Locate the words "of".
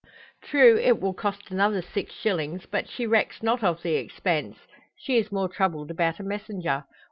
3.63-3.83